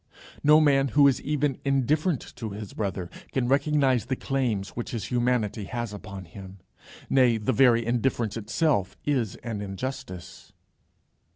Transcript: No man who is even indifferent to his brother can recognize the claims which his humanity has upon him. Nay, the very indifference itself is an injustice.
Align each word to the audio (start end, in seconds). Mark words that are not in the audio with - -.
No 0.43 0.59
man 0.59 0.87
who 0.87 1.07
is 1.07 1.21
even 1.21 1.59
indifferent 1.63 2.33
to 2.37 2.49
his 2.49 2.73
brother 2.73 3.07
can 3.31 3.47
recognize 3.47 4.05
the 4.05 4.15
claims 4.15 4.69
which 4.69 4.89
his 4.89 5.05
humanity 5.09 5.65
has 5.65 5.93
upon 5.93 6.25
him. 6.25 6.57
Nay, 7.07 7.37
the 7.37 7.53
very 7.53 7.85
indifference 7.85 8.35
itself 8.35 8.97
is 9.05 9.35
an 9.43 9.61
injustice. 9.61 10.53